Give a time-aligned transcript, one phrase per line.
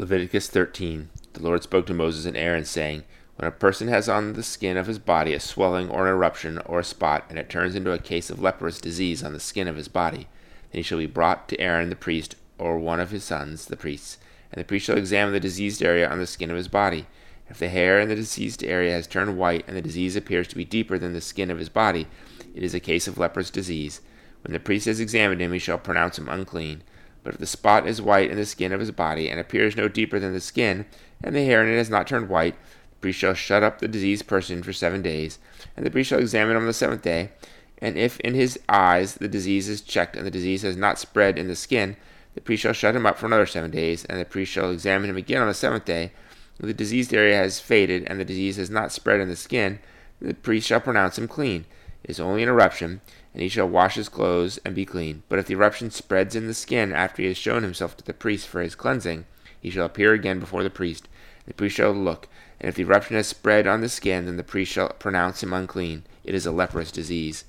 [0.00, 3.04] Leviticus 13 The Lord spoke to Moses and Aaron, saying,
[3.36, 6.56] When a person has on the skin of his body a swelling or an eruption
[6.64, 9.68] or a spot, and it turns into a case of leprous disease on the skin
[9.68, 10.26] of his body,
[10.72, 13.76] then he shall be brought to Aaron the priest or one of his sons, the
[13.76, 14.16] priests,
[14.50, 17.04] and the priest shall examine the diseased area on the skin of his body.
[17.50, 20.56] If the hair in the diseased area has turned white, and the disease appears to
[20.56, 22.06] be deeper than the skin of his body,
[22.54, 24.00] it is a case of leprous disease.
[24.44, 26.84] When the priest has examined him, he shall pronounce him unclean.
[27.22, 29.88] But if the spot is white in the skin of his body, and appears no
[29.88, 30.86] deeper than the skin,
[31.22, 32.56] and the hair in it has not turned white,
[32.90, 35.38] the priest shall shut up the diseased person for seven days,
[35.76, 37.30] and the priest shall examine him on the seventh day.
[37.78, 41.38] And if in his eyes the disease is checked, and the disease has not spread
[41.38, 41.96] in the skin,
[42.34, 45.10] the priest shall shut him up for another seven days, and the priest shall examine
[45.10, 46.12] him again on the seventh day.
[46.58, 49.78] If the diseased area has faded, and the disease has not spread in the skin,
[50.20, 51.64] the priest shall pronounce him clean.
[52.04, 53.00] Is only an eruption,
[53.32, 55.22] and he shall wash his clothes and be clean.
[55.28, 58.14] But if the eruption spreads in the skin after he has shown himself to the
[58.14, 59.26] priest for his cleansing,
[59.60, 61.08] he shall appear again before the priest.
[61.46, 62.28] The priest shall look,
[62.60, 65.52] and if the eruption has spread on the skin, then the priest shall pronounce him
[65.52, 66.04] unclean.
[66.24, 67.44] It is a leprous disease.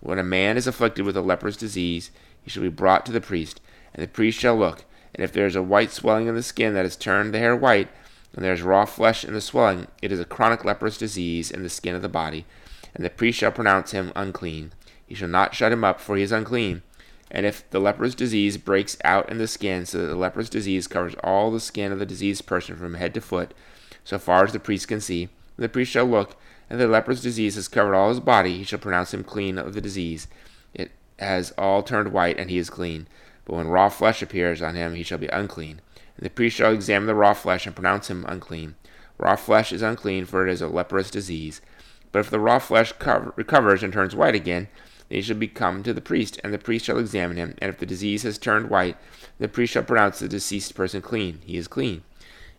[0.00, 2.10] When a man is afflicted with a leprous disease,
[2.42, 3.60] he shall be brought to the priest,
[3.94, 6.74] and the priest shall look, and if there is a white swelling in the skin
[6.74, 7.88] that has turned the hair white,
[8.34, 11.62] and there is raw flesh in the swelling, it is a chronic leprous disease in
[11.62, 12.46] the skin of the body,
[12.94, 14.72] and the priest shall pronounce him unclean.
[15.06, 16.82] He shall not shut him up, for he is unclean.
[17.30, 20.86] And if the leper's disease breaks out in the skin, so that the leper's disease
[20.86, 23.54] covers all the skin of the diseased person from head to foot,
[24.04, 26.36] so far as the priest can see, the priest shall look,
[26.68, 29.74] and the leper's disease has covered all his body, he shall pronounce him clean of
[29.74, 30.26] the disease.
[30.74, 33.06] It has all turned white, and he is clean.
[33.44, 35.80] But when raw flesh appears on him, he shall be unclean.
[36.16, 38.74] And the priest shall examine the raw flesh and pronounce him unclean.
[39.18, 41.60] Raw flesh is unclean, for it is a leprous disease.
[42.12, 44.68] But if the raw flesh cover, recovers and turns white again,
[45.08, 47.54] then he shall become to the priest, and the priest shall examine him.
[47.58, 48.96] And if the disease has turned white,
[49.38, 51.40] the priest shall pronounce the deceased person clean.
[51.44, 52.02] He is clean.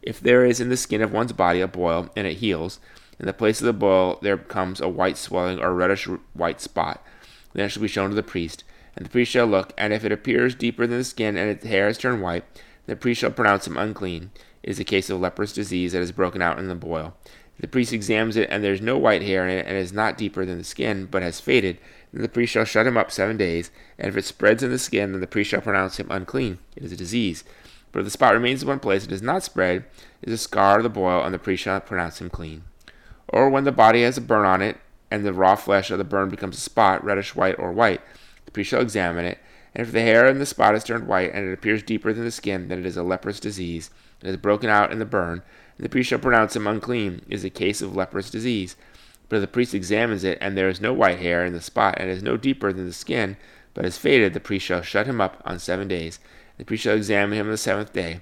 [0.01, 2.79] If there is in the skin of one's body a boil, and it heals,
[3.19, 7.05] in the place of the boil there comes a white swelling or reddish white spot,
[7.53, 8.63] then it shall be shown to the priest.
[8.95, 11.65] And the priest shall look, and if it appears deeper than the skin, and its
[11.65, 12.43] hair has turned white,
[12.85, 14.31] the priest shall pronounce him unclean.
[14.61, 17.15] It is a case of leprous disease that has broken out in the boil.
[17.59, 20.17] The priest examines it, and there is no white hair in it, and is not
[20.17, 21.77] deeper than the skin, but has faded,
[22.11, 24.79] then the priest shall shut him up seven days, and if it spreads in the
[24.79, 26.59] skin, then the priest shall pronounce him unclean.
[26.75, 27.43] It is a disease.
[27.91, 29.85] But if the spot remains in one place, it does not spread,
[30.21, 32.63] it is a scar of the boil, and the priest shall pronounce him clean.
[33.27, 34.77] Or when the body has a burn on it,
[35.11, 38.01] and the raw flesh of the burn becomes a spot, reddish white or white,
[38.45, 39.37] the priest shall examine it,
[39.75, 42.25] and if the hair in the spot is turned white, and it appears deeper than
[42.25, 43.89] the skin, then it is a leprous disease,
[44.21, 45.43] it is broken out in the burn, and
[45.77, 47.21] the priest shall pronounce him unclean.
[47.27, 48.75] is a case of leprous disease.
[49.29, 51.95] But if the priest examines it, and there is no white hair in the spot,
[51.97, 53.37] and is no deeper than the skin,
[53.73, 56.19] but is faded, the priest shall shut him up on seven days.
[56.57, 58.21] The priest shall examine him on the seventh day.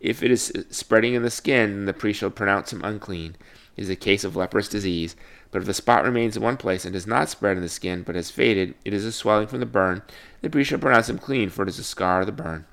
[0.00, 3.36] If it is spreading in the skin, then the priest shall pronounce him unclean.
[3.76, 5.14] It is a case of leprous disease.
[5.50, 8.02] But if the spot remains in one place and does not spread in the skin,
[8.02, 10.02] but has faded, it is a swelling from the burn.
[10.42, 12.66] The priest shall pronounce him clean, for it is a scar of the burn.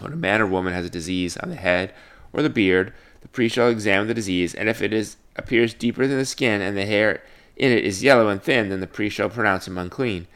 [0.00, 1.94] When a man or woman has a disease on the head
[2.32, 2.92] or the beard,
[3.24, 6.60] the priest shall examine the disease, and if it is appears deeper than the skin,
[6.60, 7.22] and the hair
[7.56, 10.26] in it is yellow and thin, then the priest shall pronounce him unclean.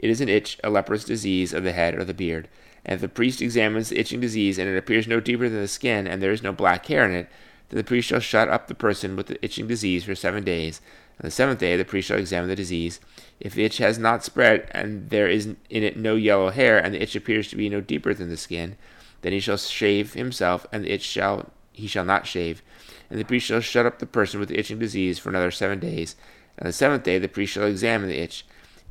[0.00, 2.48] It is an itch, a leprous disease of the head or the beard.
[2.84, 5.68] And if the priest examines the itching disease, and it appears no deeper than the
[5.68, 7.28] skin, and there is no black hair in it,
[7.68, 10.80] then the priest shall shut up the person with the itching disease for seven days.
[11.20, 12.98] On the seventh day, the priest shall examine the disease.
[13.38, 16.92] If the itch has not spread, and there is in it no yellow hair, and
[16.92, 18.76] the itch appears to be no deeper than the skin,
[19.20, 22.62] then he shall shave himself, and the itch shall he shall not shave.
[23.10, 25.78] And the priest shall shut up the person with the itching disease for another seven
[25.78, 26.16] days.
[26.58, 28.44] On the seventh day, the priest shall examine the itch.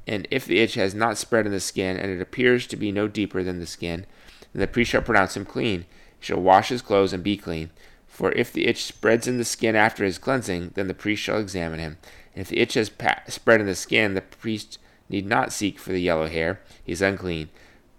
[0.08, 2.92] And if the itch has not spread in the skin, and it appears to be
[2.92, 4.06] no deeper than the skin,
[4.54, 5.86] then the priest shall pronounce him clean.
[6.20, 7.70] He shall wash his clothes and be clean.
[8.08, 11.40] For if the itch spreads in the skin after his cleansing, then the priest shall
[11.40, 11.98] examine him.
[12.36, 15.80] And if the itch has pa- spread in the skin, the priest need not seek
[15.80, 16.62] for the yellow hair.
[16.84, 17.50] He is unclean.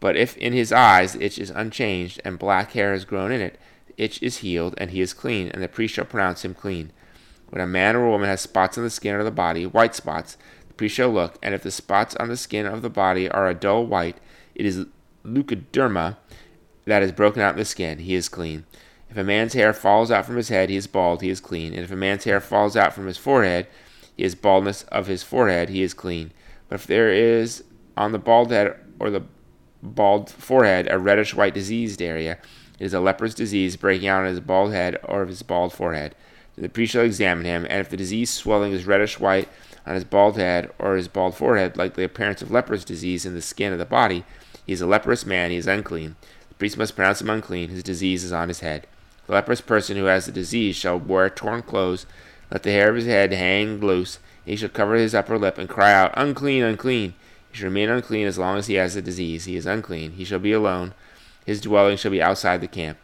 [0.01, 3.41] But if in his eyes the itch is unchanged, and black hair has grown in
[3.41, 3.59] it,
[3.97, 6.93] itch is healed, and he is clean, and the priest shall pronounce him clean.
[7.51, 10.37] When a man or woman has spots on the skin or the body, white spots,
[10.69, 13.49] the priest shall look, and if the spots on the skin of the body are
[13.49, 14.19] a dull white,
[14.55, 14.87] it is
[15.25, 16.17] leukoderma
[16.87, 17.99] that is broken out in the skin.
[17.99, 18.65] He is clean.
[19.11, 21.75] If a man's hair falls out from his head, he is bald, he is clean.
[21.75, 23.67] And if a man's hair falls out from his forehead,
[24.17, 26.33] he is baldness of his forehead, he is clean.
[26.69, 27.65] But if there is
[27.97, 29.25] on the bald head or the
[29.83, 32.39] bald forehead a reddish white diseased area,
[32.83, 35.73] it is a leprous disease breaking out on his bald head or of his bald
[35.73, 36.17] forehead.
[36.57, 39.49] The priest shall examine him, and if the disease swelling is reddish white
[39.87, 43.35] on his bald head or his bald forehead, like the appearance of leprous disease in
[43.35, 44.25] the skin of the body,
[44.67, 46.17] he is a leprous man, he is unclean.
[46.49, 48.89] The priest must pronounce him unclean, his disease is on his head.
[49.29, 52.05] The leprous person who has the disease shall wear torn clothes,
[52.51, 54.19] let the hair of his head hang loose.
[54.45, 57.15] He shall cover his upper lip and cry out, Unclean, unclean.
[57.53, 59.45] He shall remain unclean as long as he has the disease.
[59.45, 60.15] He is unclean.
[60.15, 60.95] He shall be alone.
[61.45, 62.99] His dwelling shall be outside the camp.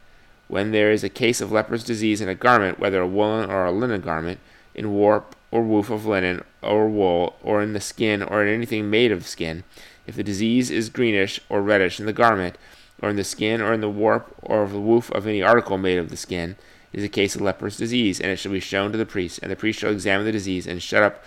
[0.46, 3.66] When there is a case of leprous disease in a garment, whether a woolen or
[3.66, 4.40] a linen garment,
[4.74, 8.88] in warp or woof of linen or wool, or in the skin, or in anything
[8.88, 9.64] made of skin,
[10.06, 12.56] if the disease is greenish or reddish in the garment,
[13.02, 15.76] or in the skin, or in the warp or of the woof of any article
[15.76, 16.56] made of the skin,
[16.92, 19.40] it is a case of leprous disease, and it shall be shown to the priest,
[19.42, 21.22] and the priest shall examine the disease and shut up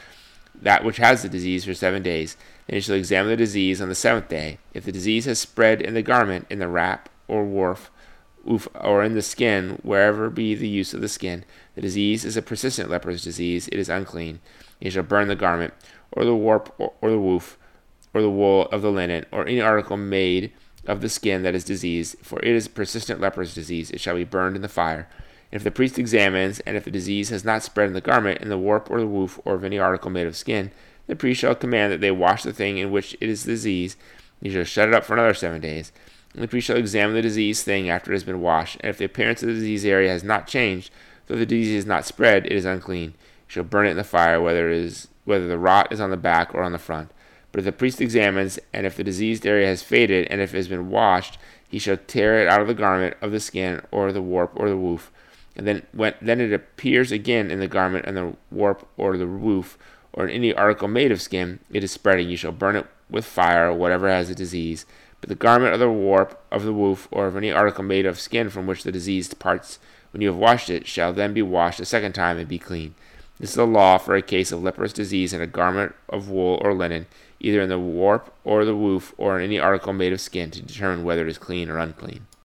[0.61, 2.37] that which has the disease for seven days.
[2.67, 4.59] Then he shall examine the disease on the seventh day.
[4.73, 7.79] If the disease has spread in the garment, in the wrap or warp,
[8.45, 12.41] or in the skin, wherever be the use of the skin, the disease is a
[12.41, 14.39] persistent leprous disease, it is unclean.
[14.79, 15.73] He shall burn the garment,
[16.11, 17.57] or the warp, or, or the woof,
[18.13, 20.51] or the wool of the linen, or any article made
[20.87, 24.23] of the skin that is diseased, for it is persistent leprous disease, it shall be
[24.23, 25.07] burned in the fire.
[25.51, 28.41] And if the priest examines, and if the disease has not spread in the garment,
[28.41, 30.71] in the warp, or the woof, or of any article made of skin,
[31.07, 33.97] the priest shall command that they wash the thing in which it is diseased,
[34.41, 35.91] he shall shut it up for another seven days.
[36.33, 38.97] And the priest shall examine the diseased thing after it has been washed, and if
[38.97, 40.89] the appearance of the diseased area has not changed,
[41.27, 43.11] though the disease is not spread, it is unclean.
[43.47, 46.09] He shall burn it in the fire, whether it is whether the rot is on
[46.09, 47.11] the back or on the front.
[47.51, 50.57] But if the priest examines, and if the diseased area has faded, and if it
[50.57, 51.37] has been washed,
[51.67, 54.69] he shall tear it out of the garment, of the skin, or the warp, or
[54.69, 55.11] the woof.
[55.55, 59.27] And then when then it appears again in the garment, and the warp, or the
[59.27, 59.77] woof,
[60.13, 62.29] or in any article made of skin, it is spreading.
[62.29, 64.85] You shall burn it with fire, whatever has a disease.
[65.19, 68.19] But the garment of the warp, of the woof, or of any article made of
[68.19, 69.77] skin from which the disease departs,
[70.11, 72.95] when you have washed it, shall then be washed a second time and be clean.
[73.39, 76.59] This is the law for a case of leprous disease in a garment of wool
[76.63, 77.07] or linen,
[77.39, 80.61] either in the warp or the woof, or in any article made of skin, to
[80.61, 82.25] determine whether it is clean or unclean.